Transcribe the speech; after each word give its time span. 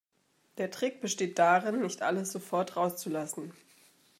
Der 0.57 0.71
Trick 0.71 0.99
besteht 0.99 1.37
darin, 1.37 1.81
nicht 1.83 2.01
alles 2.01 2.31
sofort 2.31 2.75
rauszulassen. 2.75 3.53